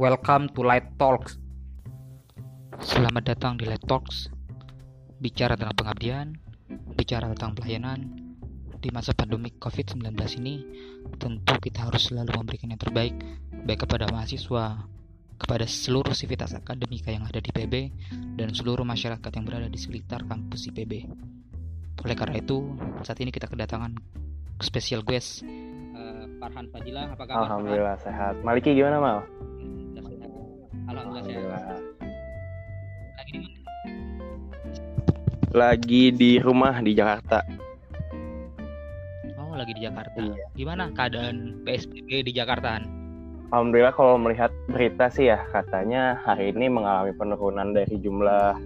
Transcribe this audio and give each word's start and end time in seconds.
Welcome 0.00 0.48
to 0.56 0.64
Light 0.64 0.96
Talks. 0.96 1.36
Selamat 2.80 3.20
datang 3.20 3.60
di 3.60 3.68
Light 3.68 3.84
Talks. 3.84 4.32
Bicara 5.20 5.60
tentang 5.60 5.76
pengabdian, 5.76 6.40
bicara 6.96 7.28
tentang 7.36 7.52
pelayanan. 7.52 8.08
Di 8.80 8.88
masa 8.88 9.12
pandemi 9.12 9.52
COVID-19 9.60 10.16
ini, 10.40 10.64
tentu 11.20 11.52
kita 11.60 11.84
harus 11.84 12.08
selalu 12.08 12.32
memberikan 12.32 12.72
yang 12.72 12.80
terbaik 12.80 13.12
baik 13.52 13.84
kepada 13.84 14.08
mahasiswa, 14.08 14.88
kepada 15.36 15.68
seluruh 15.68 16.16
sivitas 16.16 16.56
akademika 16.56 17.12
yang 17.12 17.28
ada 17.28 17.44
di 17.44 17.52
PB, 17.52 17.92
dan 18.40 18.56
seluruh 18.56 18.88
masyarakat 18.88 19.28
yang 19.36 19.44
berada 19.44 19.68
di 19.68 19.76
sekitar 19.76 20.24
kampus 20.24 20.72
IPB. 20.72 21.12
Oleh 22.08 22.16
karena 22.16 22.40
itu, 22.40 22.72
saat 23.04 23.20
ini 23.20 23.28
kita 23.28 23.52
kedatangan 23.52 24.00
spesial 24.64 25.04
guest 25.04 25.44
uh, 25.92 26.24
Farhan 26.40 26.72
Fadila. 26.72 27.12
Apa 27.12 27.28
kabar? 27.28 27.52
Alhamdulillah 27.52 28.00
Farhan? 28.00 28.06
sehat. 28.08 28.34
Maliki 28.40 28.72
gimana 28.72 28.96
Mal? 28.96 29.20
Alhamdulillah, 30.90 31.78
Lagi 33.14 33.38
di 33.38 33.50
Lagi 35.54 36.02
di 36.10 36.30
rumah 36.42 36.82
di 36.82 36.98
Jakarta. 36.98 37.46
Oh, 39.38 39.54
lagi 39.54 39.70
di 39.78 39.86
Jakarta. 39.86 40.18
Iya. 40.18 40.50
Gimana 40.58 40.90
keadaan 40.90 41.62
PSBB 41.62 42.26
di 42.26 42.32
Jakarta? 42.34 42.82
Alhamdulillah 43.54 43.94
kalau 43.94 44.18
melihat 44.18 44.50
berita 44.66 45.06
sih 45.14 45.30
ya 45.30 45.38
katanya 45.54 46.18
hari 46.26 46.50
ini 46.50 46.66
mengalami 46.66 47.14
penurunan 47.14 47.70
dari 47.70 47.94
jumlah 48.02 48.58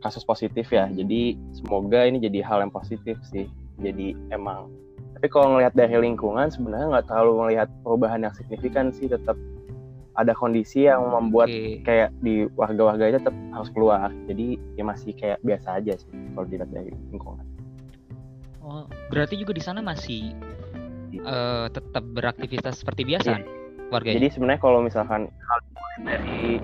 kasus 0.00 0.24
positif 0.24 0.72
ya. 0.72 0.88
Jadi 0.88 1.36
semoga 1.52 2.08
ini 2.08 2.16
jadi 2.16 2.40
hal 2.48 2.64
yang 2.64 2.72
positif 2.72 3.20
sih. 3.28 3.44
Jadi 3.76 4.16
emang 4.32 4.72
tapi 5.20 5.28
kalau 5.28 5.56
ngelihat 5.56 5.76
dari 5.76 6.00
lingkungan 6.00 6.48
sebenarnya 6.48 6.96
nggak 6.96 7.06
terlalu 7.12 7.32
melihat 7.44 7.68
perubahan 7.84 8.24
yang 8.24 8.34
signifikan 8.36 8.88
sih 8.92 9.08
tetap 9.08 9.36
ada 10.14 10.32
kondisi 10.34 10.86
yang 10.86 11.02
membuat 11.10 11.50
okay. 11.50 11.82
kayak 11.82 12.10
di 12.22 12.46
warga-warga 12.54 13.18
tetap 13.18 13.34
harus 13.50 13.70
keluar 13.74 14.08
jadi 14.30 14.58
ya 14.78 14.84
masih 14.86 15.12
kayak 15.18 15.38
biasa 15.42 15.82
aja 15.82 15.98
sih 15.98 16.10
kalau 16.34 16.46
dilihat 16.46 16.70
dari 16.70 16.94
lingkungan 17.10 17.44
oh 18.62 18.86
berarti 19.10 19.34
juga 19.34 19.52
di 19.54 19.62
sana 19.62 19.82
masih 19.82 20.34
uh, 21.26 21.66
tetap 21.70 22.04
beraktivitas 22.14 22.82
seperti 22.82 23.02
biasa 23.02 23.42
yeah. 23.42 23.90
warga 23.90 24.14
jadi 24.14 24.30
sebenarnya 24.30 24.62
kalau 24.62 24.80
misalkan 24.86 25.30
dari 26.06 26.62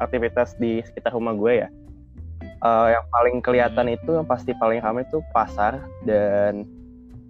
aktivitas 0.00 0.56
di 0.56 0.80
sekitar 0.84 1.12
rumah 1.12 1.36
gue 1.36 1.64
ya 1.64 1.68
uh, 2.64 2.88
yang 2.92 3.04
paling 3.12 3.36
kelihatan 3.44 3.86
hmm. 3.88 3.96
itu 3.96 4.10
yang 4.16 4.26
pasti 4.28 4.52
paling 4.56 4.80
ramai 4.80 5.04
itu 5.04 5.20
pasar 5.36 5.80
dan 6.08 6.64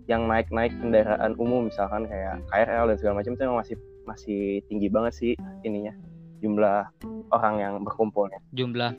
yang 0.07 0.31
naik-naik 0.31 0.71
kendaraan 0.79 1.35
umum 1.35 1.67
misalkan 1.67 2.07
kayak 2.07 2.39
KRL 2.55 2.95
dan 2.95 2.97
segala 2.99 3.15
macam 3.19 3.35
itu 3.35 3.43
masih 3.43 3.77
masih 4.07 4.63
tinggi 4.71 4.89
banget 4.89 5.13
sih 5.13 5.33
ininya 5.67 5.93
jumlah 6.41 6.89
orang 7.35 7.55
yang 7.59 7.75
berkumpulnya. 7.83 8.39
Jumlah. 8.55 8.95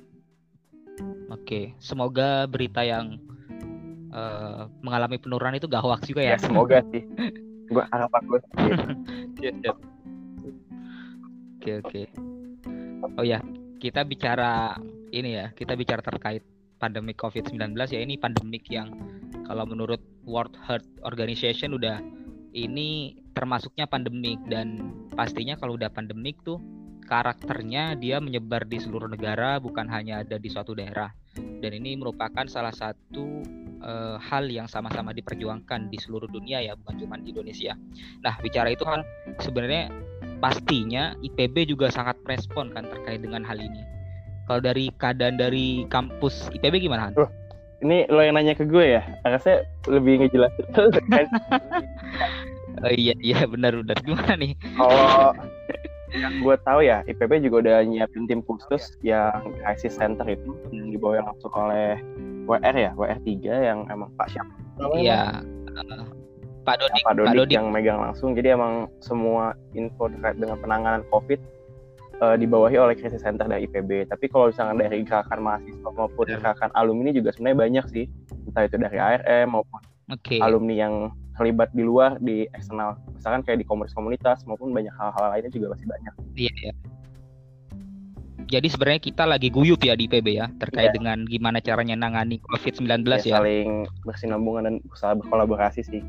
Oke, 1.31 1.77
semoga 1.77 2.49
berita 2.49 2.81
yang 2.81 3.21
uh, 4.11 4.67
mengalami 4.81 5.21
penurunan 5.21 5.55
itu 5.55 5.69
gak 5.69 5.85
hoax 5.85 6.09
juga 6.09 6.21
ya. 6.25 6.35
ya 6.35 6.39
semoga 6.41 6.83
sih. 6.91 7.03
harapan 7.91 8.21
gue. 8.27 8.41
Iya, 9.37 9.51
iya. 9.53 9.73
Oke 11.59 11.71
oke. 11.83 12.01
Oh 13.21 13.25
ya, 13.27 13.43
kita 13.77 14.01
bicara 14.01 14.73
ini 15.13 15.37
ya, 15.37 15.53
kita 15.53 15.77
bicara 15.77 16.01
terkait 16.01 16.41
pandemi 16.77 17.13
COVID-19 17.17 17.73
ya 17.89 17.99
ini 18.01 18.15
pandemik 18.17 18.69
yang 18.69 18.93
kalau 19.49 19.65
menurut 19.65 20.01
World 20.25 20.53
Health 20.65 20.85
Organization 21.03 21.73
udah 21.73 22.01
ini 22.53 23.17
termasuknya 23.37 23.85
pandemik 23.85 24.41
dan 24.49 24.97
pastinya 25.13 25.53
kalau 25.61 25.77
udah 25.77 25.93
pandemik 25.93 26.41
tuh 26.41 26.57
karakternya 27.05 27.93
dia 27.93 28.17
menyebar 28.17 28.65
di 28.65 28.81
seluruh 28.81 29.05
negara 29.05 29.61
bukan 29.61 29.85
hanya 29.85 30.25
ada 30.25 30.41
di 30.41 30.49
suatu 30.49 30.73
daerah 30.73 31.13
dan 31.37 31.71
ini 31.77 31.93
merupakan 31.93 32.49
salah 32.49 32.73
satu 32.73 33.45
uh, 33.85 34.17
hal 34.17 34.49
yang 34.49 34.65
sama-sama 34.65 35.13
diperjuangkan 35.13 35.93
di 35.93 36.01
seluruh 36.01 36.25
dunia 36.25 36.65
ya 36.65 36.73
bukan 36.73 36.97
cuma 36.97 37.15
di 37.21 37.29
Indonesia. 37.29 37.77
Nah 38.25 38.33
bicara 38.41 38.73
itu 38.73 38.81
kan 38.81 39.05
sebenarnya 39.37 39.93
pastinya 40.41 41.13
IPB 41.21 41.69
juga 41.69 41.93
sangat 41.93 42.17
respon 42.25 42.73
kan 42.73 42.89
terkait 42.89 43.21
dengan 43.21 43.45
hal 43.45 43.61
ini. 43.61 43.85
Kalau 44.49 44.65
dari 44.65 44.89
keadaan 44.97 45.37
dari 45.37 45.85
kampus 45.93 46.49
IPB 46.57 46.89
gimana? 46.89 47.13
Han? 47.13 47.13
ini 47.77 48.09
lo 48.09 48.25
yang 48.25 48.33
nanya 48.33 48.57
ke 48.57 48.65
gue 48.65 48.97
ya 48.97 49.05
saya 49.37 49.61
lebih 49.85 50.25
ngejelasin 50.25 50.65
oh 52.83 52.93
iya 52.93 53.13
iya 53.21 53.45
benar 53.47 53.73
benar. 53.81 53.97
Gimana 54.03 54.33
nih? 54.37 54.53
Kalau 54.77 55.33
yang 56.21 56.33
gue 56.39 56.55
tahu 56.63 56.79
ya 56.87 57.03
IPB 57.03 57.43
juga 57.43 57.55
udah 57.67 57.77
nyiapin 57.83 58.25
tim 58.25 58.39
khusus 58.47 58.95
yang 59.03 59.43
crisis 59.59 59.99
center 59.99 60.23
itu 60.25 60.55
yang 60.71 60.95
dibawa 60.95 61.19
langsung 61.19 61.51
oleh 61.51 61.99
WR 62.47 62.75
ya 62.75 62.91
WR 62.95 63.19
3 63.19 63.43
yang 63.43 63.79
emang 63.91 64.09
Pak 64.15 64.31
siapa? 64.31 64.53
Iya. 64.95 65.43
Uh, 65.67 66.07
Pak 66.63 66.83
Dodik, 66.83 67.03
Pak 67.03 67.13
Dodik, 67.15 67.31
Pak 67.31 67.35
Dodik 67.39 67.55
yang 67.55 67.67
megang 67.71 67.99
langsung. 68.03 68.35
Jadi 68.35 68.55
emang 68.55 68.91
semua 68.99 69.55
info 69.71 70.11
terkait 70.11 70.35
dengan 70.35 70.59
penanganan 70.59 71.03
COVID 71.11 71.39
uh, 72.19 72.35
dibawahi 72.35 72.75
oleh 72.75 72.95
krisis 72.99 73.23
center 73.23 73.47
dari 73.47 73.67
IPB. 73.67 74.11
Tapi 74.11 74.25
kalau 74.27 74.51
misalnya 74.51 74.87
dari 74.87 75.03
gerakan 75.07 75.39
mahasiswa 75.43 75.89
maupun 75.95 76.25
yeah. 76.27 76.39
gerakan 76.39 76.71
alumni 76.75 77.15
juga 77.15 77.31
sebenarnya 77.35 77.57
banyak 77.57 77.85
sih, 77.91 78.05
entah 78.51 78.67
itu 78.67 78.75
dari 78.75 78.97
ARM 78.99 79.47
maupun 79.55 79.81
okay. 80.11 80.39
alumni 80.43 80.75
yang 80.75 80.93
terlibat 81.37 81.69
di 81.71 81.85
luar 81.85 82.17
di 82.17 82.49
eksternal, 82.51 82.97
misalkan 83.13 83.45
kayak 83.45 83.61
di 83.61 83.65
komunitas-komunitas 83.69 84.43
maupun 84.49 84.73
banyak 84.73 84.91
hal-hal 84.97 85.29
lainnya 85.29 85.53
juga 85.53 85.77
masih 85.77 85.85
banyak. 85.85 86.13
Iya. 86.33 86.53
Yeah. 86.73 86.75
Jadi 88.47 88.67
sebenarnya 88.71 89.01
kita 89.03 89.23
lagi 89.27 89.51
guyup 89.51 89.83
ya 89.83 89.93
di 89.99 90.07
IPB 90.07 90.27
ya 90.39 90.47
terkait 90.55 90.89
yeah. 90.89 90.95
dengan 90.95 91.27
gimana 91.27 91.59
caranya 91.59 91.99
nangani 91.99 92.39
COVID-19 92.47 93.03
yeah, 93.03 93.19
ya. 93.21 93.35
Saling 93.37 93.85
bersinambungan 94.07 94.63
dan 94.65 94.75
usaha 94.87 95.13
berkolaborasi 95.13 95.83
sih. 95.83 96.01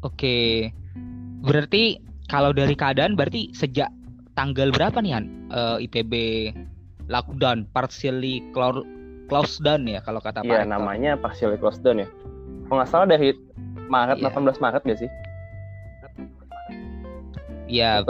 Oke. 0.00 0.72
Berarti 1.44 2.00
kalau 2.26 2.56
dari 2.56 2.72
keadaan 2.72 3.14
berarti 3.14 3.52
sejak 3.52 3.92
tanggal 4.32 4.72
berapa 4.72 4.98
nih 5.00 5.12
Han 5.12 5.26
uh, 5.52 5.76
eh, 5.76 5.86
IPB 5.86 6.12
lockdown 7.12 7.68
partially 7.70 8.42
closed 9.26 9.60
down 9.62 9.84
ya 9.86 10.00
kalau 10.02 10.22
kata 10.22 10.42
Iya 10.46 10.66
namanya 10.66 11.18
partially 11.18 11.58
closed 11.58 11.82
down 11.82 12.02
ya. 12.02 12.08
Kalau 12.66 12.82
nggak 12.82 12.90
salah 12.90 13.06
dari 13.06 13.34
Maret 13.86 14.18
yeah. 14.18 14.34
18 14.34 14.58
Maret 14.58 14.82
gak 14.82 14.98
sih? 14.98 15.10
Iya. 17.66 18.02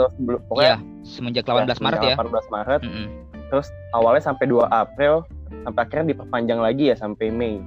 Iya, 0.57 0.75
semenjak 1.05 1.45
18 1.45 1.69
ya, 1.69 1.75
Maret 1.81 2.01
ya. 2.01 2.15
18 2.17 2.53
Maret. 2.53 2.81
Mm 2.81 2.91
-hmm. 2.93 3.07
Terus 3.53 3.67
awalnya 3.93 4.21
sampai 4.25 4.49
2 4.49 4.65
April, 4.69 5.25
sampai 5.65 5.81
akhirnya 5.85 6.17
diperpanjang 6.17 6.59
lagi 6.61 6.83
ya 6.89 6.95
sampai 6.97 7.29
Mei. 7.29 7.61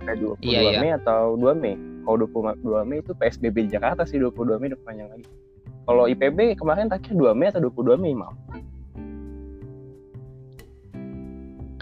Sampai 0.00 0.16
22 0.16 0.40
iya, 0.44 0.60
iya. 0.60 0.78
Mei 0.80 0.92
atau 0.96 1.36
2 1.36 1.52
Mei? 1.56 1.76
kalau 2.04 2.26
22 2.26 2.88
Mei 2.88 2.98
itu 3.00 3.12
PSBB 3.14 3.70
Jakarta 3.70 4.02
sih 4.02 4.18
22 4.18 4.58
Mei 4.58 4.74
udah 4.74 4.82
panjang 4.82 5.08
lagi 5.08 5.26
kalau 5.82 6.04
IPB 6.06 6.58
kemarin 6.58 6.86
terakhir 6.90 7.14
2 7.14 7.34
Mei 7.34 7.48
atau 7.50 7.62
22 7.70 7.98
Mei 7.98 8.14
mal 8.14 8.34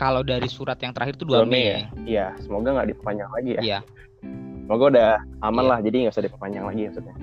kalau 0.00 0.24
dari 0.24 0.48
surat 0.48 0.80
yang 0.80 0.96
terakhir 0.96 1.20
itu 1.20 1.28
2, 1.28 1.44
2 1.44 1.44
Mei, 1.44 1.52
Mei 1.52 1.64
ya? 1.68 1.80
Iya, 2.08 2.26
semoga 2.40 2.72
nggak 2.72 2.88
diperpanjang 2.96 3.30
lagi 3.36 3.50
ya. 3.52 3.60
Iya. 3.60 3.78
Semoga 4.64 4.84
udah 4.96 5.10
aman 5.44 5.64
iya. 5.64 5.70
lah, 5.70 5.78
jadi 5.84 5.96
nggak 6.00 6.14
usah 6.16 6.24
diperpanjang 6.24 6.64
lagi 6.64 6.82
maksudnya. 6.88 7.16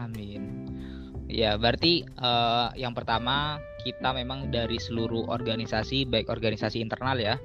Amin. 0.00 0.42
Ya, 1.28 1.60
berarti 1.60 2.08
uh, 2.16 2.72
yang 2.72 2.96
pertama 2.96 3.60
kita 3.84 4.16
memang 4.16 4.48
dari 4.48 4.80
seluruh 4.80 5.28
organisasi, 5.28 6.08
baik 6.08 6.32
organisasi 6.32 6.80
internal 6.80 7.20
ya, 7.20 7.36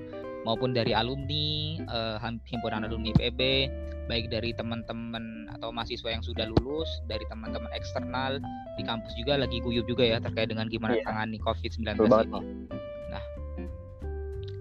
maupun 0.48 0.72
dari 0.72 0.96
alumni 0.96 1.84
uh, 1.92 2.24
himpunan 2.48 2.88
alumni 2.88 3.12
PB 3.12 3.68
baik 4.04 4.28
dari 4.28 4.52
teman-teman 4.52 5.48
atau 5.56 5.72
mahasiswa 5.72 6.12
yang 6.12 6.20
sudah 6.20 6.44
lulus 6.60 6.92
dari 7.08 7.24
teman-teman 7.32 7.72
eksternal 7.72 8.36
di 8.76 8.84
kampus 8.84 9.16
juga 9.16 9.40
lagi 9.40 9.64
guyup 9.64 9.88
juga 9.88 10.04
ya 10.04 10.18
terkait 10.20 10.52
dengan 10.52 10.68
gimana 10.68 11.00
yeah. 11.00 11.08
tangani 11.08 11.40
COVID-19 11.40 12.04
ini. 12.04 12.83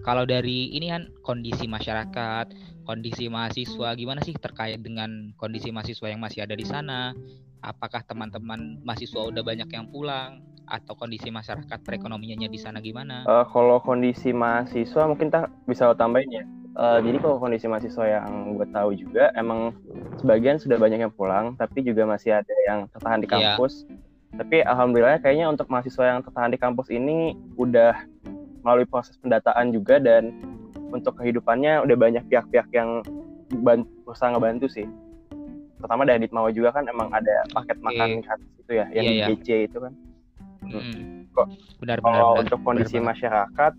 Kalau 0.02 0.26
dari 0.26 0.75
ini 0.75 0.90
kan 0.90 1.06
kondisi 1.22 1.70
masyarakat, 1.70 2.50
kondisi 2.82 3.31
mahasiswa 3.31 3.94
gimana 3.94 4.19
sih 4.26 4.34
terkait 4.34 4.82
dengan 4.82 5.31
kondisi 5.38 5.70
mahasiswa 5.70 6.10
yang 6.10 6.19
masih 6.19 6.43
ada 6.43 6.58
di 6.58 6.66
sana? 6.66 7.14
Apakah 7.62 8.02
teman-teman 8.02 8.82
mahasiswa 8.82 9.22
udah 9.31 9.43
banyak 9.46 9.70
yang 9.70 9.87
pulang? 9.88 10.43
atau 10.72 10.94
kondisi 10.94 11.28
masyarakat 11.28 11.78
perekonomiannya 11.82 12.49
di 12.49 12.56
sana 12.60 12.78
gimana? 12.78 13.26
Uh, 13.26 13.44
kalau 13.50 13.82
kondisi 13.82 14.31
mahasiswa 14.31 15.04
mungkin 15.04 15.28
tak 15.28 15.50
bisa 15.66 15.90
tambahin 15.99 16.31
ya. 16.31 16.44
Uh, 16.72 16.98
jadi 17.05 17.20
kalau 17.20 17.37
kondisi 17.37 17.69
mahasiswa 17.69 18.05
yang 18.08 18.56
gue 18.56 18.66
tahu 18.72 18.96
juga 18.96 19.28
emang 19.37 19.76
sebagian 20.25 20.56
sudah 20.56 20.81
banyak 20.81 21.05
yang 21.05 21.12
pulang, 21.12 21.52
tapi 21.60 21.84
juga 21.84 22.08
masih 22.08 22.40
ada 22.40 22.55
yang 22.64 22.88
tertahan 22.88 23.20
di 23.20 23.28
iya. 23.28 23.52
kampus. 23.52 23.84
Yeah. 23.84 24.00
Tapi 24.32 24.56
alhamdulillah 24.64 25.20
kayaknya 25.20 25.52
untuk 25.52 25.69
mahasiswa 25.69 26.08
yang 26.08 26.25
tertahan 26.25 26.48
di 26.48 26.56
kampus 26.56 26.88
ini 26.88 27.37
udah 27.60 27.93
melalui 28.62 28.87
proses 28.87 29.19
pendataan 29.19 29.70
juga 29.70 29.99
dan 29.99 30.31
untuk 30.91 31.19
kehidupannya 31.19 31.82
udah 31.82 31.97
banyak 31.97 32.25
pihak-pihak 32.26 32.69
yang 32.70 33.03
bantu, 33.61 33.88
berusaha 34.05 34.31
ngebantu 34.31 34.67
sih. 34.69 34.87
pertama 35.76 36.06
dari 36.06 36.23
Ditmawa 36.23 36.55
juga 36.55 36.70
kan 36.70 36.87
emang 36.87 37.11
ada 37.11 37.43
paket 37.50 37.75
makan 37.82 38.23
gratis 38.23 38.47
itu 38.55 38.70
ya 38.70 38.87
yang 38.94 39.03
Iya, 39.03 39.26
iya. 39.35 39.67
Itu 39.67 39.82
kan 39.82 39.93
Mm. 40.62 41.26
Kok- 41.35 41.50
benar 41.82 41.99
benar, 41.99 42.06
kalau 42.06 42.31
benar. 42.31 42.43
untuk 42.47 42.59
kondisi 42.62 42.97
benar 42.97 43.09
masyarakat 43.11 43.73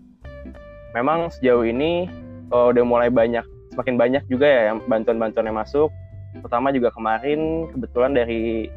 memang 0.92 1.32
sejauh 1.32 1.64
ini 1.64 2.04
eh, 2.44 2.66
udah 2.70 2.84
mulai 2.84 3.08
banyak 3.08 3.40
semakin 3.72 3.96
banyak 3.96 4.22
juga 4.28 4.44
ya 4.44 4.62
yang 4.68 4.84
bantuan-bantuan 4.84 5.48
yang 5.48 5.56
masuk 5.56 5.88
terutama 6.36 6.68
juga 6.70 6.92
kemarin 6.92 7.72
kebetulan 7.72 8.12
dari 8.12 8.68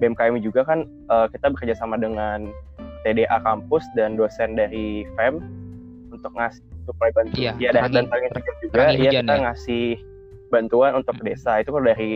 BMKM 0.00 0.40
juga 0.40 0.64
kan 0.64 0.88
eh, 0.88 1.26
kita 1.28 1.52
bekerja 1.52 1.76
sama 1.76 2.00
dengan 2.00 2.48
TDA 3.02 3.36
kampus 3.40 3.84
dan 3.92 4.14
dosen 4.14 4.54
dari 4.54 5.04
FEM 5.14 5.40
untuk 6.10 6.32
ngasih 6.32 6.60
supply 6.84 7.10
bantuan 7.10 7.38
Iya, 7.38 7.52
ya, 7.58 7.70
dan, 7.70 8.06
paling 8.06 8.28
penting 8.28 8.56
juga 8.60 8.78
ya 8.82 8.90
Hujan 8.92 9.12
kita 9.16 9.32
ya? 9.32 9.40
ngasih 9.46 9.84
bantuan 10.48 10.92
untuk 10.94 11.14
Hmm. 11.16 11.24
desa 11.24 11.52
itu 11.58 11.70
kan 11.70 11.82
dari 11.84 12.10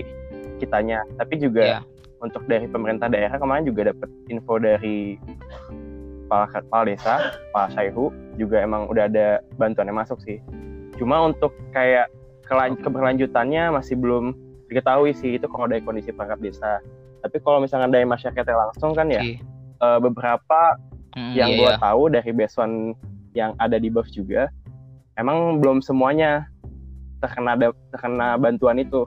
kitanya 0.56 0.98
tapi 1.14 1.34
juga 1.36 1.62
Iya. 1.62 1.78
untuk 2.18 2.42
dari 2.44 2.66
pemerintah 2.66 3.06
daerah 3.06 3.36
kemarin 3.36 3.62
juga 3.62 3.90
dapat 3.90 4.08
info 4.26 4.56
dari 4.56 5.14
kepala, 6.24 6.46
kepala 6.48 6.84
desa, 6.84 7.14
Pak 7.52 7.72
Syaihu 7.72 8.08
juga 8.34 8.58
emang 8.58 8.88
udah 8.88 9.06
ada 9.06 9.26
bantuan 9.54 9.86
yang 9.86 9.96
masuk 9.96 10.18
sih. 10.20 10.40
Cuma 10.96 11.20
untuk 11.22 11.52
kayak 11.70 12.08
kelan- 12.42 12.76
keberlanjutannya 12.76 13.70
masih 13.70 13.94
belum 13.94 14.32
diketahui 14.66 15.12
sih 15.12 15.36
itu 15.36 15.46
kalau 15.46 15.68
dari 15.68 15.80
kondisi 15.80 16.10
perangkat 16.10 16.40
desa. 16.42 16.80
Tapi 17.20 17.40
kalau 17.40 17.60
misalkan 17.60 17.88
dari 17.88 18.04
masyarakatnya 18.04 18.56
langsung 18.58 18.92
kan 18.92 19.06
ya 19.06 19.20
Oke. 19.20 19.36
Eh, 19.84 19.98
beberapa 20.00 20.60
Mm, 21.14 21.30
yang 21.38 21.50
iya, 21.54 21.58
gue 21.62 21.70
iya. 21.70 21.78
tahu 21.78 22.02
dari 22.10 22.30
besuan 22.34 22.90
yang 23.38 23.54
ada 23.62 23.78
di 23.78 23.86
buff 23.86 24.10
juga 24.10 24.50
emang 25.14 25.62
belum 25.62 25.78
semuanya 25.78 26.50
terkena 27.22 27.54
terkena 27.94 28.34
bantuan 28.34 28.82
itu. 28.82 29.06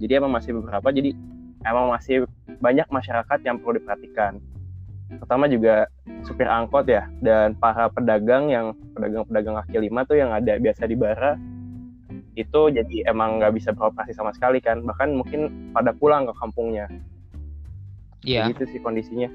Jadi 0.00 0.16
emang 0.16 0.32
masih 0.32 0.56
beberapa 0.56 0.88
jadi 0.88 1.12
emang 1.68 1.92
masih 1.92 2.24
banyak 2.56 2.88
masyarakat 2.88 3.38
yang 3.44 3.60
perlu 3.60 3.76
diperhatikan. 3.76 4.40
Pertama 5.20 5.44
juga 5.44 5.92
supir 6.24 6.48
angkot 6.48 6.88
ya 6.88 7.04
dan 7.20 7.52
para 7.60 7.92
pedagang 7.92 8.48
yang 8.48 8.72
pedagang-pedagang 8.96 9.60
kaki 9.60 9.76
lima 9.84 10.08
tuh 10.08 10.16
yang 10.16 10.32
ada 10.32 10.56
biasa 10.56 10.88
di 10.88 10.96
bara 10.96 11.36
itu 12.32 12.60
jadi 12.72 13.12
emang 13.12 13.36
nggak 13.44 13.60
bisa 13.60 13.76
beroperasi 13.76 14.16
sama 14.16 14.32
sekali 14.32 14.56
kan 14.56 14.80
bahkan 14.88 15.12
mungkin 15.12 15.52
pada 15.76 15.92
pulang 15.92 16.24
ke 16.24 16.32
kampungnya 16.40 16.88
Iya. 18.24 18.48
gitu 18.56 18.64
sih 18.72 18.80
kondisinya 18.80 19.28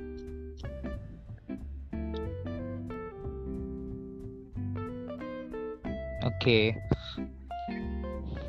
Oke. 6.47 6.71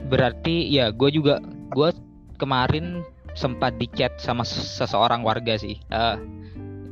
Berarti 0.07 0.71
ya 0.71 0.95
gue 0.95 1.11
juga 1.11 1.43
gue 1.75 1.91
kemarin 2.39 3.03
sempat 3.35 3.75
di 3.75 3.91
chat 3.91 4.15
sama 4.23 4.47
ses- 4.47 4.79
seseorang 4.79 5.27
warga 5.27 5.59
sih. 5.59 5.83
Eh, 5.91 6.17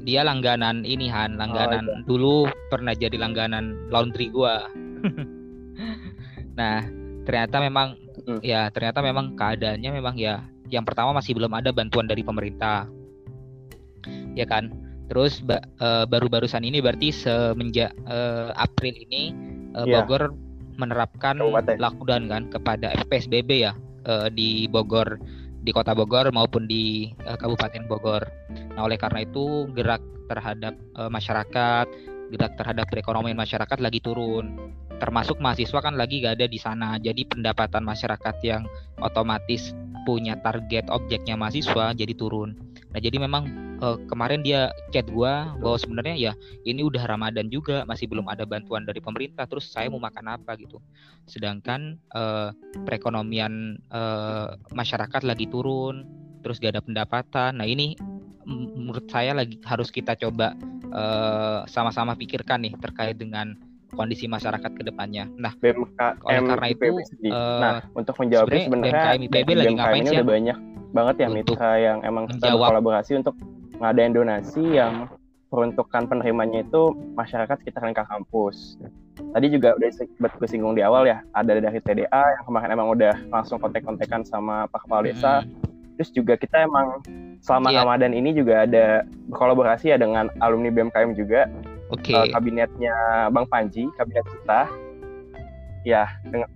dia 0.03 0.26
langganan 0.26 0.82
ini 0.82 1.06
Han, 1.06 1.38
langganan 1.38 2.03
dulu 2.11 2.50
pernah 2.75 2.91
jadi 2.91 3.14
langganan 3.14 3.87
laundry 3.87 4.35
gua. 4.35 4.67
nah, 6.58 6.82
ternyata 7.23 7.62
memang 7.62 8.02
Mm. 8.17 8.41
ya 8.43 8.67
ternyata 8.75 9.05
memang 9.05 9.37
keadaannya 9.37 9.91
memang 9.93 10.17
ya 10.17 10.41
yang 10.73 10.88
pertama 10.88 11.12
masih 11.14 11.37
belum 11.37 11.52
ada 11.55 11.70
bantuan 11.70 12.11
dari 12.11 12.26
pemerintah. 12.26 12.91
Ya 14.35 14.43
kan? 14.43 14.75
Terus 15.06 15.38
ba- 15.38 15.62
eh, 15.62 16.02
baru-barusan 16.11 16.67
ini 16.67 16.82
berarti 16.82 17.14
semenjak 17.14 17.94
eh, 18.11 18.50
April 18.59 18.94
ini 19.06 19.31
eh, 19.79 19.87
Iya. 19.87 20.02
Bogor 20.02 20.45
menerapkan 20.76 21.40
Kabupaten. 21.40 21.76
lockdown 21.81 22.23
kan 22.28 22.43
kepada 22.52 22.88
PSBB 23.08 23.69
ya 23.69 23.73
eh, 24.06 24.28
di 24.32 24.70
Bogor 24.70 25.19
di 25.67 25.75
Kota 25.75 25.99
Bogor 25.99 26.31
maupun 26.31 26.70
di 26.70 27.11
eh, 27.26 27.37
Kabupaten 27.37 27.90
Bogor. 27.90 28.23
Nah, 28.78 28.87
oleh 28.87 28.94
karena 28.94 29.26
itu 29.26 29.67
gerak 29.75 29.99
terhadap 30.31 30.78
eh, 30.78 31.11
masyarakat, 31.11 31.87
gerak 32.31 32.52
terhadap 32.55 32.87
perekonomian 32.87 33.34
masyarakat 33.34 33.78
lagi 33.82 33.99
turun. 33.99 34.55
Termasuk 34.96 35.43
mahasiswa 35.43 35.82
kan 35.82 35.99
lagi 35.99 36.25
gak 36.25 36.40
ada 36.40 36.46
di 36.49 36.56
sana. 36.56 36.96
Jadi 36.96 37.28
pendapatan 37.28 37.84
masyarakat 37.84 38.37
yang 38.46 38.64
otomatis 39.02 39.76
punya 40.06 40.38
target 40.40 40.87
objeknya 40.88 41.34
mahasiswa 41.34 41.93
jadi 41.93 42.14
turun. 42.14 42.65
Nah, 42.96 43.04
jadi 43.04 43.20
memang 43.20 43.44
eh, 43.76 43.98
kemarin 44.08 44.40
dia 44.40 44.72
chat 44.88 45.04
gua 45.12 45.52
bahwa 45.60 45.76
sebenarnya 45.76 46.16
ya 46.16 46.32
ini 46.64 46.81
udah 46.81 47.04
Ramadan 47.04 47.52
juga 47.52 47.84
masih 47.84 48.08
belum 48.08 48.25
ada 48.25 48.48
bantuan 48.48 48.88
dari 48.88 49.04
pemerintah 49.04 49.44
terus 49.44 49.69
saya 49.69 49.93
mau 49.93 50.00
makan 50.00 50.40
apa 50.40 50.56
gitu. 50.56 50.81
Sedangkan 51.28 52.00
eh, 52.16 52.56
perekonomian 52.88 53.76
eh, 53.93 54.48
masyarakat 54.72 55.28
lagi 55.28 55.44
turun 55.52 56.08
terus 56.40 56.56
gak 56.56 56.81
ada 56.81 56.81
pendapatan. 56.81 57.60
Nah, 57.60 57.69
ini 57.69 58.00
menurut 58.48 59.04
saya 59.12 59.37
lagi 59.37 59.60
harus 59.69 59.92
kita 59.92 60.16
coba 60.16 60.56
eh, 60.88 61.60
sama-sama 61.69 62.16
pikirkan 62.16 62.64
nih 62.64 62.81
terkait 62.81 63.20
dengan 63.20 63.52
kondisi 63.92 64.25
masyarakat 64.25 64.72
ke 64.72 64.82
depannya. 64.88 65.28
Nah, 65.37 65.52
BMKM 65.60 66.25
Oleh 66.25 66.42
karena 66.49 66.66
itu, 66.72 66.81
IPB 66.81 66.96
eh, 67.28 67.60
nah, 67.60 67.84
untuk 67.92 68.16
menjawabnya 68.25 68.64
sebenarnya 68.64 68.64
sebenarnya 68.64 69.04
BMKM 69.04 69.20
IPB 69.20 69.49
lagi 69.52 69.52
BMKM 69.52 69.76
ngapain 69.76 70.00
ini 70.00 70.08
sih, 70.08 70.16
udah 70.16 70.28
banyak 70.32 70.58
banget 70.96 71.14
ya 71.19 71.26
Untuk 71.26 71.37
mitra 71.52 71.70
yang 71.76 71.98
emang 72.02 72.25
kita 72.26 72.40
menjawab. 72.48 72.60
berkolaborasi 72.72 73.12
untuk 73.16 73.34
ngadain 73.76 74.10
donasi 74.10 74.64
yang 74.72 74.94
peruntukan 75.46 76.02
penerimanya 76.06 76.60
itu 76.60 76.82
masyarakat 77.12 77.60
sekitar 77.60 77.84
lingkar 77.84 78.04
kampus. 78.04 78.81
Tadi 79.16 79.46
juga 79.48 79.72
udah 79.72 79.88
sempat 79.90 80.32
gue 80.34 80.44
singgung 80.46 80.72
di 80.72 80.82
awal 80.82 81.04
ya, 81.04 81.20
ada 81.31 81.54
dari 81.54 81.78
TDA 81.78 82.08
yang 82.32 82.44
kemarin 82.44 82.70
emang 82.70 82.88
udah 82.90 83.14
langsung 83.31 83.56
kontak-kontakan 83.56 84.25
sama 84.25 84.64
Pak 84.66 84.84
Kepala 84.84 85.04
Desa. 85.04 85.34
mm, 85.38 85.48
Terus 85.96 86.10
juga 86.10 86.34
kita 86.34 86.60
emang 86.60 87.00
selama 87.40 87.69
Iya. 87.70 87.78
Ramadan 87.81 88.12
ini 88.12 88.32
juga 88.32 88.64
ada 88.64 88.87
berkolaborasi 89.26 89.88
ya 89.88 89.96
dengan 89.96 90.28
alumni 90.38 90.69
BMKM 90.69 91.14
juga 91.14 91.49
oke. 91.88 92.12
eh, 92.12 92.26
kabinetnya 92.28 92.92
Bang 93.31 93.46
Panji, 93.46 93.88
kabinet 93.94 94.26
kita. 94.26 94.69
Ya, 95.82 96.10
dengan 96.22 96.50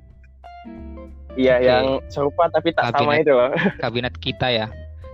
Iya, 1.33 1.55
Oke. 1.55 1.65
yang 1.65 1.85
serupa 2.09 2.45
tapi 2.47 2.69
tak 2.71 2.91
sama 2.91 3.15
Kabinet. 3.15 3.23
itu 3.23 3.33
loh. 3.33 3.51
Kabinet 3.83 4.15
kita 4.19 4.47
ya 4.49 4.67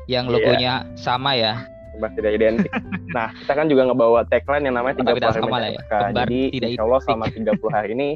yang 0.07 0.25
Iya. 0.25 0.33
logonya 0.33 0.73
sama 0.95 1.35
ya. 1.35 1.55
Kembar 1.93 2.11
tidak 2.13 2.33
identik. 2.35 2.73
nah, 3.11 3.33
kita 3.35 3.53
kan 3.53 3.67
juga 3.67 3.83
ngebawa 3.85 4.21
tagline 4.25 4.65
yang 4.65 4.77
namanya 4.77 4.97
30 4.97 5.07
Tapi 5.07 5.17
tidak 5.17 5.31
hari 5.31 5.41
sama 5.43 5.57
lah 5.59 5.71
ya. 5.71 5.81
Jadi, 6.15 6.41
tidak 6.53 6.69
insya 6.71 6.83
Allah 6.83 7.01
selama 7.01 7.25
30 7.27 7.71
hari 7.71 7.91
ini 7.93 8.09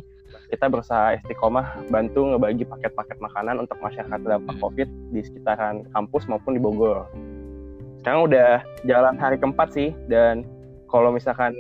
kita 0.46 0.66
berusaha 0.66 1.06
istiqomah 1.16 1.66
bantu 1.88 2.20
ngebagi 2.26 2.64
paket-paket 2.64 3.18
makanan 3.18 3.56
untuk 3.58 3.78
masyarakat 3.78 4.18
terdampak 4.18 4.52
Hmm. 4.52 4.62
COVID 4.62 4.88
di 5.10 5.20
sekitaran 5.20 5.74
kampus 5.88 6.26
maupun 6.26 6.52
di 6.52 6.60
Bogor. 6.60 7.06
Sekarang 7.98 8.26
udah 8.26 8.50
jalan 8.82 9.14
hari 9.14 9.36
keempat 9.36 9.68
sih, 9.70 9.92
dan 10.06 10.42
kalau 10.86 11.10
misalkan 11.10 11.54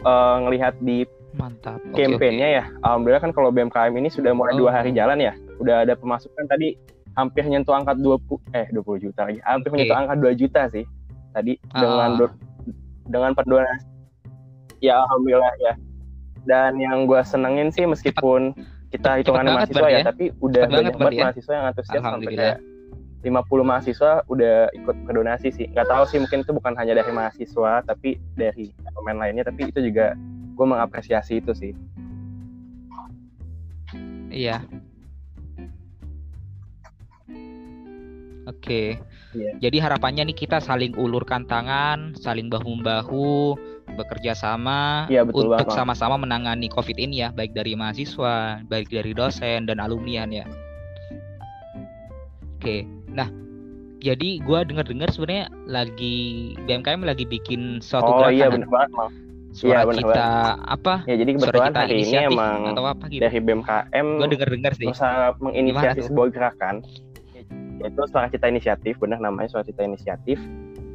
eh, 0.00 0.36
ngelihat 0.40 0.74
di 0.78 1.06
Mantap. 1.32 1.80
Oke, 1.88 2.04
campaign-nya 2.04 2.48
ya, 2.52 2.64
alhamdulillah 2.82 3.22
kan 3.22 3.32
kalau 3.32 3.48
BMKM 3.48 3.94
ini 3.94 4.06
sudah 4.06 4.30
mulai 4.30 4.52
Oh. 4.52 4.58
dua 4.58 4.70
hari 4.74 4.92
jalan 4.92 5.16
ya, 5.16 5.32
udah 5.62 5.86
ada 5.86 5.94
pemasukan 5.94 6.44
tadi 6.44 6.74
hampir 7.12 7.44
nyentuh 7.44 7.72
angka 7.72 7.94
20 7.94 8.18
eh 8.52 8.66
20 8.68 8.82
juta 9.00 9.20
lagi, 9.24 9.38
hampir 9.42 9.68
Oke. 9.68 9.74
menyentuh 9.78 9.98
angka 9.98 10.14
2 10.18 10.32
juta 10.34 10.62
sih 10.68 10.84
tadi 11.30 11.52
dengan 11.70 12.10
Ah. 12.12 12.18
do- 12.18 12.38
dengan 13.04 13.30
perdonasi. 13.32 13.86
Ya 14.80 14.98
alhamdulillah 14.98 15.54
ya. 15.60 15.74
Dan 16.42 16.74
yang 16.76 17.06
gue 17.06 17.22
senengin 17.22 17.70
sih 17.70 17.86
meskipun 17.86 18.50
kita 18.90 19.22
hitungannya 19.22 19.54
mahasiswa 19.54 19.88
ya, 19.88 19.98
ya. 19.98 20.04
tapi 20.04 20.34
udah 20.36 20.62
Cepet 20.66 20.74
banyak 20.74 20.94
banget 20.98 21.12
ya. 21.12 21.22
mahasiswa 21.24 21.52
yang 21.54 21.66
antusias 21.66 22.02
sampai 22.02 22.34
kayak 22.34 22.58
50 23.22 23.62
mahasiswa 23.62 24.10
udah 24.26 24.56
ikut 24.74 24.96
berdonasi 25.06 25.48
sih. 25.48 25.66
Nggak 25.70 25.86
tahu 25.86 26.02
sih 26.10 26.18
mungkin 26.18 26.42
itu 26.42 26.50
bukan 26.50 26.74
hanya 26.74 26.98
dari 26.98 27.12
mahasiswa 27.12 27.72
tapi 27.86 28.18
dari 28.34 28.74
pemain 28.90 29.16
lainnya, 29.16 29.46
tapi 29.46 29.70
itu 29.70 29.78
juga 29.78 30.18
gue 30.52 30.66
mengapresiasi 30.66 31.38
itu 31.38 31.52
sih. 31.54 31.72
Iya. 34.28 34.64
Oke. 38.50 38.98
Iya. 39.32 39.52
Jadi 39.62 39.76
harapannya 39.78 40.26
nih 40.28 40.36
kita 40.36 40.58
saling 40.58 40.98
ulurkan 40.98 41.46
tangan, 41.46 42.12
saling 42.18 42.50
bahu 42.50 42.82
membahu, 42.82 43.54
bekerja 43.94 44.34
sama 44.34 45.06
Iya, 45.06 45.22
betul 45.22 45.52
untuk 45.52 45.68
banget, 45.70 45.78
sama-sama 45.78 46.16
menangani 46.18 46.66
COVID 46.72 46.98
ini 46.98 47.22
ya, 47.22 47.28
baik 47.30 47.54
dari 47.54 47.78
mahasiswa, 47.78 48.60
baik 48.66 48.90
dari 48.90 49.14
dosen 49.14 49.70
dan 49.70 49.78
alumni 49.78 50.26
ya. 50.26 50.44
Oke. 52.58 52.82
Nah, 53.10 53.30
jadi 54.02 54.42
gua 54.42 54.66
dengar-dengar 54.66 55.10
sebenarnya 55.14 55.46
lagi 55.70 56.54
BMKM 56.66 57.02
lagi 57.06 57.24
bikin 57.26 57.78
suatu 57.78 58.10
Oh 58.10 58.18
gerakan 58.26 58.34
iya 58.34 58.46
kan? 58.50 58.54
bener 58.58 58.68
banget, 58.70 58.90
Mal. 58.94 59.08
suara 59.52 59.84
bener 59.84 60.00
kita 60.00 60.26
apa? 60.64 60.94
Ya 61.04 61.14
jadi 61.20 61.30
Suara 61.36 61.44
kebetulan 61.44 61.68
kita 61.70 61.80
hari 61.84 61.96
ini 62.00 62.16
emang 62.24 62.58
atau 62.72 62.84
apa 62.88 63.04
gitu. 63.12 63.20
dari 63.22 63.38
BMKM 63.38 64.06
Gua 64.18 64.28
dengar-dengar 64.30 64.72
sih. 64.74 64.88
menginisiasi 65.38 66.00
sebuah 66.08 66.28
gerakan 66.32 66.74
yaitu 67.82 68.00
suara 68.08 68.30
kita 68.30 68.46
inisiatif, 68.48 68.96
benar 69.02 69.18
namanya 69.18 69.50
suara 69.50 69.66
kita 69.66 69.82
inisiatif. 69.82 70.38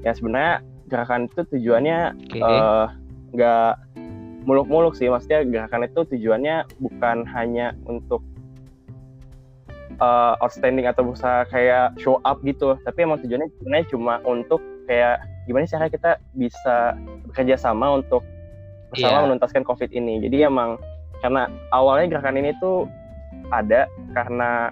Ya 0.02 0.16
sebenarnya 0.16 0.64
gerakan 0.88 1.28
itu 1.28 1.44
tujuannya 1.52 2.00
eh, 2.40 2.86
nggak 3.36 3.72
muluk-muluk 4.48 4.96
sih, 4.96 5.12
maksudnya 5.12 5.44
gerakan 5.44 5.84
itu 5.84 6.08
tujuannya 6.08 6.64
bukan 6.80 7.28
hanya 7.28 7.76
untuk 7.84 8.24
uh, 10.02 10.34
outstanding 10.42 10.86
atau 10.86 11.06
berusaha 11.06 11.46
kayak 11.50 11.94
show 12.02 12.22
up 12.24 12.42
gitu 12.46 12.78
tapi 12.86 13.06
emang 13.06 13.22
tujuannya 13.22 13.50
sebenarnya 13.62 13.86
cuma 13.90 14.14
untuk 14.26 14.62
kayak 14.86 15.22
gimana 15.50 15.68
cara 15.68 15.88
kita 15.92 16.12
bisa 16.38 16.96
bekerja 17.28 17.56
sama 17.60 18.00
untuk 18.00 18.24
bersama 18.94 19.20
yeah. 19.20 19.26
menuntaskan 19.28 19.64
covid 19.68 19.92
ini 19.92 20.24
jadi 20.24 20.48
emang 20.48 20.80
karena 21.20 21.50
awalnya 21.74 22.18
gerakan 22.18 22.40
ini 22.40 22.54
tuh 22.62 22.86
ada 23.52 23.90
karena 24.14 24.72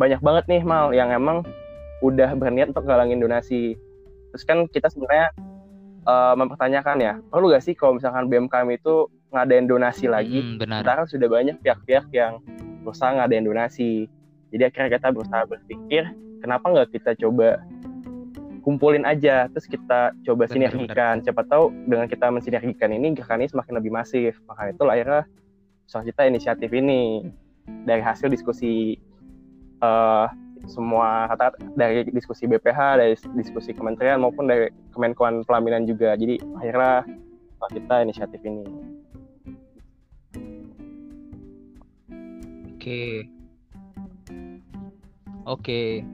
banyak 0.00 0.20
banget 0.24 0.44
nih 0.48 0.62
mal 0.64 0.96
yang 0.96 1.12
emang 1.12 1.44
udah 2.00 2.32
berniat 2.32 2.72
untuk 2.72 2.88
galangin 2.88 3.20
donasi. 3.20 3.76
Terus 4.32 4.44
kan 4.48 4.64
kita 4.72 4.88
sebenarnya 4.88 5.28
uh, 6.08 6.32
mempertanyakan 6.32 6.96
ya 7.04 7.14
perlu 7.28 7.52
gak 7.52 7.60
sih 7.60 7.76
kalau 7.76 8.00
misalkan 8.00 8.32
BMKM 8.32 8.68
itu 8.72 9.12
ngadain 9.30 9.68
donasi 9.68 10.08
lagi? 10.08 10.40
Hmm, 10.40 10.56
benar. 10.56 10.80
sekarang 10.82 11.06
sudah 11.06 11.28
banyak 11.28 11.56
pihak-pihak 11.60 12.08
yang 12.16 12.40
berusaha 12.80 13.12
ngadain 13.12 13.44
donasi. 13.44 14.08
Jadi 14.50 14.62
akhirnya 14.64 14.88
kita 14.96 15.08
berusaha 15.12 15.42
berpikir 15.44 16.02
kenapa 16.40 16.64
nggak 16.72 16.88
kita 16.96 17.12
coba 17.20 17.60
kumpulin 18.64 19.04
aja 19.04 19.46
terus 19.52 19.68
kita 19.68 20.16
coba 20.24 20.48
benar, 20.48 20.52
sinergikan. 20.56 21.20
benar. 21.20 21.24
siapa 21.28 21.42
tahu 21.44 21.68
dengan 21.86 22.06
kita 22.08 22.26
mensinergikan 22.32 22.90
ini 22.90 23.12
gerakan 23.12 23.44
ini 23.44 23.52
semakin 23.52 23.74
lebih 23.76 23.92
masif. 23.92 24.40
Maka 24.48 24.72
itu 24.72 24.82
akhirnya 24.88 25.28
soal 25.84 26.08
kita 26.08 26.24
inisiatif 26.24 26.72
ini 26.72 27.28
dari 27.84 28.00
hasil 28.00 28.32
diskusi 28.32 28.96
uh, 29.80 30.28
semua 30.68 31.26
kata 31.32 31.56
dari 31.74 32.04
diskusi 32.12 32.44
BPH, 32.44 33.00
dari 33.00 33.14
diskusi 33.36 33.72
kementerian 33.72 34.20
maupun 34.20 34.46
dari 34.46 34.68
Kemenkuan 34.92 35.42
Pelaminan 35.48 35.88
juga. 35.88 36.14
Jadi 36.14 36.36
akhirnya 36.60 37.04
kita 37.72 37.94
inisiatif 38.04 38.40
ini. 38.44 38.64
Oke. 42.76 43.28
Oke. 45.48 46.04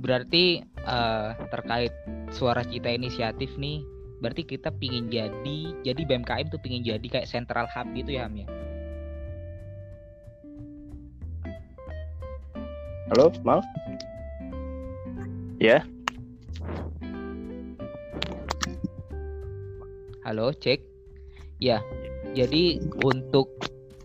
Berarti 0.00 0.64
uh, 0.88 1.36
terkait 1.52 1.92
suara 2.32 2.64
cita 2.64 2.88
inisiatif 2.88 3.52
nih, 3.60 3.84
berarti 4.24 4.48
kita 4.48 4.72
pingin 4.80 5.12
jadi 5.12 5.76
jadi 5.84 6.00
BMKM 6.08 6.48
tuh 6.48 6.60
pingin 6.60 6.84
jadi 6.84 7.04
kayak 7.04 7.28
central 7.28 7.68
hub 7.68 7.88
gitu 7.92 8.16
ya 8.16 8.24
Ham 8.24 8.36
ya? 8.36 8.48
Halo, 13.10 13.26
Mal? 13.42 13.58
Ya. 15.58 15.82
Halo, 20.22 20.54
cek. 20.54 20.78
Ya. 21.58 21.82
Jadi 22.38 22.78
untuk 23.02 23.50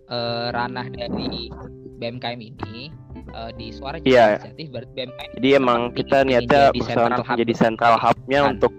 uh, 0.09 0.49
ranah 0.49 0.89
dari 0.89 1.53
BMKM 2.01 2.41
ini 2.41 2.89
uh, 3.29 3.53
di 3.53 3.69
suara 3.69 4.01
yeah. 4.01 4.41
inisiatif 4.41 4.73
berarti 4.73 4.91
BMKM. 4.97 5.31
Jadi 5.37 5.49
emang 5.53 5.93
kita 5.93 6.17
niatnya 6.25 6.73
berusaha 6.73 7.05
untuk 7.05 7.29
menjadi 7.29 7.53
central 7.53 8.01
hub-nya 8.01 8.41
kan. 8.41 8.51
untuk 8.57 8.73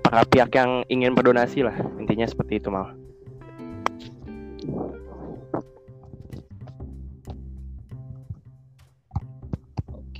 para 0.00 0.24
pihak 0.32 0.50
yang 0.56 0.80
ingin 0.88 1.12
berdonasi 1.12 1.60
lah. 1.60 1.76
Intinya 2.00 2.24
seperti 2.24 2.56
itu, 2.56 2.72
Mal. 2.72 2.96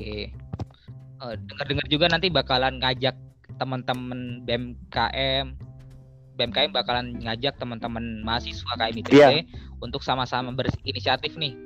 Oke. 0.08 0.32
Uh, 1.18 1.34
dengar-dengar 1.50 1.86
juga 1.90 2.06
nanti 2.06 2.30
bakalan 2.30 2.78
ngajak 2.78 3.18
teman-teman 3.58 4.46
BMKM 4.46 5.50
BMKM 6.38 6.70
bakalan 6.70 7.18
ngajak 7.18 7.58
teman-teman 7.58 8.22
mahasiswa 8.22 8.70
KMITB 8.78 9.10
yeah. 9.10 9.42
untuk 9.82 10.06
sama-sama 10.06 10.54
berinisiatif 10.54 11.34
nih. 11.34 11.58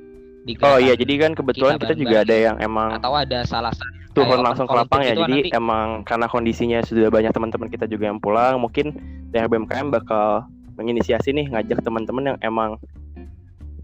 Di 0.48 0.56
oh 0.64 0.80
iya, 0.80 0.96
jadi 0.96 1.28
kan 1.28 1.36
kebetulan 1.36 1.76
kita, 1.76 1.92
kita 1.92 1.94
juga 2.00 2.16
ada 2.24 2.34
yang 2.34 2.56
emang 2.58 2.96
atau 2.96 3.12
ada 3.14 3.44
salah 3.44 3.70
satu 3.70 4.02
turun 4.16 4.42
langsung 4.42 4.66
ke 4.66 4.74
lapang 4.74 5.04
ya. 5.04 5.14
Jadi 5.14 5.52
nanti... 5.52 5.54
emang 5.54 6.02
karena 6.02 6.26
kondisinya 6.26 6.80
sudah 6.82 7.12
banyak 7.12 7.30
teman-teman 7.30 7.68
kita 7.68 7.84
juga 7.86 8.10
yang 8.10 8.18
pulang, 8.18 8.58
mungkin 8.58 8.96
dari 9.30 9.46
BMKM 9.46 9.92
bakal 9.92 10.48
menginisiasi 10.80 11.36
nih 11.36 11.52
ngajak 11.52 11.84
teman-teman 11.84 12.34
yang 12.34 12.38
emang 12.40 12.80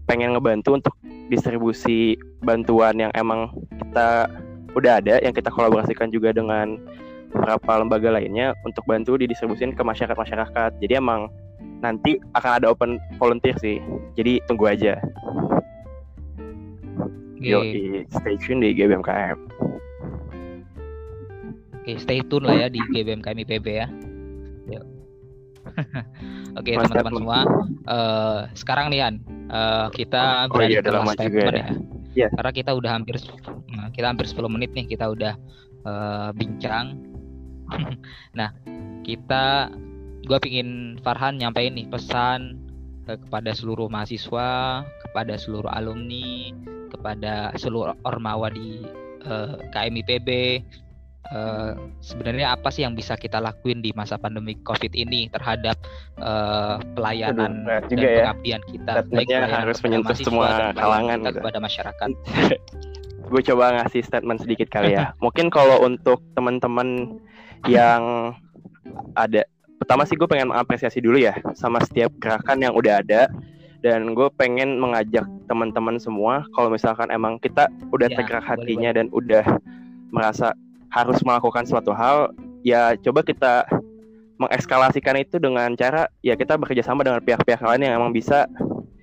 pengen 0.09 0.33
ngebantu 0.33 0.73
untuk 0.73 0.95
distribusi 1.29 2.17
bantuan 2.41 2.97
yang 2.97 3.13
emang 3.13 3.53
kita 3.77 4.25
udah 4.79 5.03
ada 5.03 5.15
yang 5.21 5.35
kita 5.35 5.51
kolaborasikan 5.51 6.09
juga 6.09 6.31
dengan 6.31 6.79
beberapa 7.29 7.71
lembaga 7.77 8.09
lainnya 8.09 8.57
untuk 8.65 8.81
bantu 8.89 9.19
didistribusin 9.19 9.75
ke 9.77 9.83
masyarakat 9.85 10.17
masyarakat 10.17 10.71
jadi 10.81 10.97
emang 10.97 11.29
nanti 11.79 12.17
akan 12.33 12.51
ada 12.63 12.67
open 12.71 12.97
volunteer 13.21 13.55
sih 13.61 13.77
jadi 14.17 14.41
tunggu 14.49 14.71
aja 14.71 14.97
Yo, 17.39 17.63
stay 18.11 18.35
tune 18.35 18.59
di 18.59 18.75
GBMKM. 18.75 19.39
Oke, 21.79 21.91
stay 21.95 22.19
tune 22.27 22.43
lah 22.43 22.67
ya 22.67 22.67
di 22.67 22.83
GBMKM 22.91 23.47
IPB 23.47 23.67
ya. 23.79 23.87
Yuk. 24.67 24.83
Oke 26.59 26.75
teman-teman 26.75 27.13
semua, 27.15 27.39
uh, 27.87 28.39
sekarang 28.59 28.91
nih 28.91 29.07
An, 29.07 29.15
uh, 29.47 29.87
kita 29.95 30.51
oh, 30.51 30.59
iya, 30.59 30.83
dalam 30.83 31.07
statement 31.15 31.55
ya. 31.55 31.67
ya. 32.11 32.27
Karena 32.35 32.51
kita 32.51 32.75
udah 32.75 32.91
hampir 32.91 33.15
kita 33.99 34.15
hampir 34.15 34.31
10 34.31 34.47
menit 34.47 34.71
nih 34.71 34.87
kita 34.87 35.11
udah 35.11 35.35
uh, 35.83 36.31
bincang. 36.31 36.95
nah, 38.39 38.55
kita 39.03 39.67
gue 40.23 40.39
pingin 40.39 40.95
Farhan 41.03 41.35
nyampein 41.35 41.75
nih 41.75 41.91
pesan 41.91 42.55
uh, 43.11 43.19
kepada 43.19 43.51
seluruh 43.51 43.91
mahasiswa, 43.91 44.87
kepada 45.03 45.35
seluruh 45.35 45.67
alumni, 45.75 46.55
kepada 46.87 47.51
seluruh 47.59 47.91
ormawa 48.07 48.47
di 48.47 48.87
uh, 49.27 49.59
KMIPB 49.75 50.63
uh, 51.35 51.75
sebenarnya 51.99 52.55
apa 52.55 52.71
sih 52.71 52.87
yang 52.87 52.95
bisa 52.95 53.19
kita 53.19 53.43
lakuin 53.43 53.83
di 53.83 53.91
masa 53.93 54.15
pandemi 54.15 54.55
COVID 54.63 54.95
ini 54.95 55.27
terhadap 55.29 55.75
uh, 56.23 56.79
pelayanan 56.95 57.67
Aduh, 57.67 57.91
dan 57.91 57.99
ya. 57.99 58.09
pengabdian 58.23 58.61
kita 58.71 58.91
baik 59.11 59.27
harus 59.27 59.77
menyentuh 59.83 60.15
semua 60.17 60.71
kalangan 60.71 61.19
gitu. 61.23 61.35
kepada 61.43 61.57
masyarakat. 61.59 62.09
Gue 63.29 63.41
coba 63.45 63.79
ngasih 63.79 64.01
statement 64.01 64.41
sedikit 64.41 64.67
kali 64.73 64.97
ya. 64.97 65.13
Mungkin 65.23 65.53
kalau 65.53 65.85
untuk 65.85 66.21
teman-teman 66.33 67.21
yang 67.69 68.33
ada 69.13 69.45
pertama 69.79 70.03
sih 70.03 70.19
gue 70.19 70.27
pengen 70.27 70.51
mengapresiasi 70.51 70.99
dulu 70.99 71.21
ya 71.21 71.37
sama 71.55 71.79
setiap 71.85 72.11
gerakan 72.19 72.59
yang 72.59 72.73
udah 72.75 72.99
ada 72.99 73.31
dan 73.79 74.11
gue 74.11 74.27
pengen 74.35 74.75
mengajak 74.75 75.23
teman-teman 75.47 75.95
semua 75.97 76.43
kalau 76.51 76.67
misalkan 76.67 77.07
emang 77.15 77.39
kita 77.39 77.71
udah 77.95 78.11
ya, 78.11 78.15
tergerak 78.19 78.43
hatinya 78.43 78.91
boleh. 78.91 78.97
dan 78.99 79.05
udah 79.15 79.45
merasa 80.11 80.51
harus 80.91 81.23
melakukan 81.23 81.63
suatu 81.63 81.95
hal 81.95 82.35
ya 82.65 82.99
coba 82.99 83.23
kita 83.23 83.63
mengekskalasikan 84.39 85.15
itu 85.19 85.39
dengan 85.39 85.71
cara 85.79 86.11
ya 86.23 86.35
kita 86.35 86.59
bekerja 86.59 86.83
sama 86.83 87.07
dengan 87.07 87.23
pihak-pihak 87.23 87.59
lain 87.59 87.87
yang 87.87 88.03
emang 88.03 88.11
bisa 88.11 88.51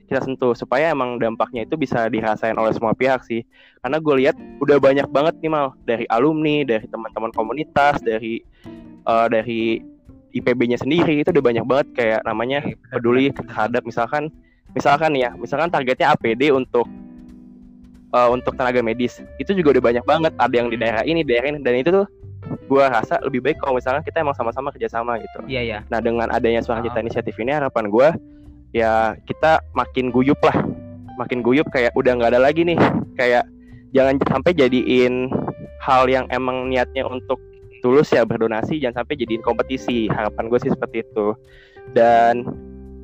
kita 0.06 0.22
sentuh 0.22 0.54
supaya 0.54 0.94
emang 0.94 1.18
dampaknya 1.18 1.66
itu 1.66 1.75
bisa 1.75 2.06
dirasain 2.06 2.54
oleh 2.54 2.72
semua 2.72 2.94
pihak 2.94 3.26
sih. 3.26 3.42
Karena 3.82 3.98
gue 3.98 4.14
lihat 4.25 4.36
udah 4.62 4.78
banyak 4.78 5.06
banget 5.10 5.34
nih 5.42 5.50
mal. 5.50 5.75
Dari 5.82 6.06
alumni 6.08 6.62
dari 6.62 6.86
teman-teman 6.86 7.34
komunitas 7.34 7.98
dari 8.00 8.40
uh, 9.04 9.26
dari 9.26 9.82
IPB-nya 10.36 10.78
sendiri 10.78 11.25
itu 11.25 11.30
udah 11.32 11.44
banyak 11.44 11.64
banget 11.64 11.88
kayak 11.96 12.20
namanya 12.28 12.60
peduli 12.92 13.32
terhadap 13.32 13.82
misalkan 13.88 14.28
misalkan 14.76 15.16
ya 15.16 15.32
misalkan 15.40 15.72
targetnya 15.72 16.12
APD 16.12 16.52
untuk 16.52 16.84
uh, 18.14 18.28
untuk 18.30 18.54
tenaga 18.54 18.80
medis. 18.80 19.18
Itu 19.42 19.52
juga 19.52 19.76
udah 19.78 19.84
banyak 19.92 20.04
banget. 20.06 20.32
Ada 20.38 20.54
yang 20.54 20.68
di 20.70 20.76
daerah 20.78 21.02
ini 21.02 21.20
daerah 21.26 21.50
ini 21.50 21.58
dan 21.60 21.75
itu 21.76 21.90
tuh 21.90 22.06
gue 22.46 22.84
rasa 22.84 23.18
lebih 23.26 23.42
baik 23.42 23.58
kalau 23.58 23.75
misalnya 23.75 24.06
kita 24.06 24.22
emang 24.22 24.36
sama-sama 24.36 24.70
kerjasama 24.70 25.18
gitu. 25.18 25.38
Iya 25.50 25.62
iya. 25.62 25.78
Nah 25.90 25.98
dengan 25.98 26.30
adanya 26.30 26.62
suara 26.62 26.78
kita 26.78 27.02
inisiatif 27.02 27.34
ini 27.42 27.50
harapan 27.50 27.90
gue 27.90 28.08
ya 28.75 29.14
kita 29.26 29.62
makin 29.75 30.11
guyup 30.11 30.38
lah. 30.42 30.56
Makin 31.16 31.40
guyup 31.40 31.68
kayak 31.73 31.92
udah 31.96 32.12
nggak 32.16 32.32
ada 32.35 32.40
lagi 32.42 32.62
nih. 32.66 32.78
Kayak 33.14 33.44
jangan 33.94 34.20
sampai 34.26 34.52
jadiin 34.52 35.30
hal 35.80 36.08
yang 36.11 36.26
emang 36.35 36.68
niatnya 36.68 37.06
untuk 37.06 37.38
tulus 37.85 38.11
ya 38.11 38.26
berdonasi 38.26 38.82
jangan 38.82 39.04
sampai 39.04 39.14
jadiin 39.20 39.44
kompetisi. 39.44 40.11
Harapan 40.11 40.50
gue 40.50 40.58
sih 40.61 40.73
seperti 40.73 41.06
itu. 41.06 41.37
Dan 41.94 42.44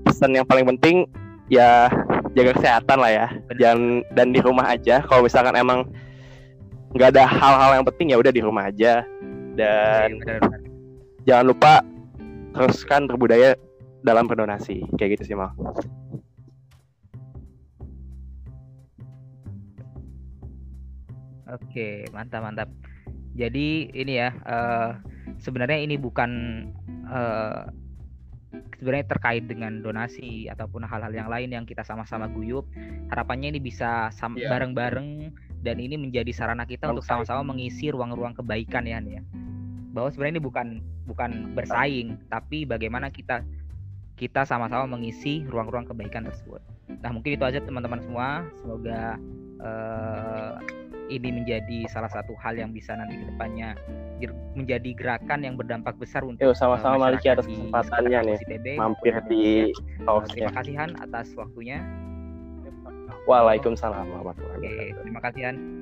pesan 0.02 0.35
yang 0.35 0.47
paling 0.49 0.66
penting 0.76 1.07
ya 1.49 1.88
jaga 2.37 2.52
kesehatan 2.59 2.99
lah 2.99 3.12
ya. 3.12 3.26
Jangan 3.57 4.04
dan 4.12 4.35
di 4.35 4.40
rumah 4.42 4.73
aja. 4.73 5.00
Kalau 5.07 5.25
misalkan 5.25 5.57
emang 5.57 5.88
nggak 6.92 7.16
ada 7.16 7.25
hal-hal 7.25 7.81
yang 7.81 7.87
penting 7.88 8.12
ya 8.12 8.21
udah 8.21 8.33
di 8.33 8.42
rumah 8.45 8.69
aja. 8.69 9.04
Dan 9.52 10.21
ya, 10.25 10.40
jangan 11.28 11.45
lupa 11.52 11.73
teruskan 12.52 13.09
berbudaya 13.09 13.57
dalam 14.02 14.26
berdonasi 14.26 14.82
kayak 14.99 15.18
gitu 15.18 15.32
sih 15.32 15.37
mal. 15.38 15.54
Oke, 21.52 22.06
mantap 22.14 22.42
mantap. 22.42 22.68
Jadi 23.37 23.90
ini 23.92 24.21
ya, 24.21 24.30
uh, 24.44 24.97
sebenarnya 25.40 25.80
ini 25.85 25.97
bukan 25.97 26.30
uh, 27.09 27.68
sebenarnya 28.76 29.06
terkait 29.09 29.44
dengan 29.49 29.80
donasi 29.80 30.49
ataupun 30.49 30.85
hal-hal 30.85 31.12
yang 31.12 31.28
lain 31.28 31.50
yang 31.52 31.64
kita 31.64 31.85
sama-sama 31.85 32.28
guyup. 32.28 32.68
Harapannya 33.12 33.52
ini 33.56 33.61
bisa 33.61 34.09
sam- 34.12 34.37
Iya. 34.37 34.49
bareng-bareng 34.52 35.32
dan 35.62 35.76
ini 35.78 35.94
menjadi 35.94 36.30
sarana 36.35 36.66
kita 36.66 36.90
untuk 36.90 37.06
sama-sama 37.06 37.54
mengisi 37.54 37.88
ruang-ruang 37.92 38.35
kebaikan 38.35 38.82
ya 38.88 38.99
Han, 38.99 39.06
ya 39.06 39.23
bahwa 39.92 40.09
sebenarnya 40.09 40.40
ini 40.40 40.44
bukan 40.44 40.68
bukan 41.04 41.30
bersaing 41.52 42.16
tapi 42.32 42.64
bagaimana 42.64 43.12
kita 43.12 43.44
kita 44.16 44.45
sama-sama 44.47 44.85
mengisi 44.87 45.42
ruang-ruang 45.49 45.88
kebaikan 45.88 46.28
tersebut. 46.28 46.61
Nah 47.00 47.11
mungkin 47.11 47.35
itu 47.35 47.45
aja 47.45 47.59
teman-teman 47.62 48.00
semua. 48.04 48.47
Semoga 48.61 49.16
eh, 49.62 50.52
ini 51.12 51.28
menjadi 51.42 51.88
salah 51.90 52.09
satu 52.09 52.33
hal 52.40 52.57
yang 52.57 52.73
bisa 52.73 52.97
nanti 52.97 53.21
ke 53.21 53.25
depannya 53.28 53.76
menjadi 54.54 54.95
gerakan 54.95 55.42
yang 55.42 55.54
berdampak 55.59 55.99
besar 55.99 56.23
untuk 56.23 56.40
Yuk 56.47 56.54
sama-sama 56.54 56.95
eh, 56.95 57.00
Maliki 57.11 57.26
atas 57.28 57.45
kesempatannya 57.50 58.19
nih. 58.23 58.37
ITB 58.47 58.66
mampir 58.78 59.14
di 59.26 59.75
talksnya. 60.07 60.47
terima 60.49 60.52
kasih 60.62 60.75
Han 60.78 60.90
atas 61.02 61.26
waktunya. 61.35 61.83
Waalaikumsalam 63.23 64.07
warahmatullahi 64.11 64.59
Oke, 64.59 64.66
wabarakatuh. 64.66 65.02
terima 65.07 65.21
kasih 65.23 65.42
Han 65.47 65.81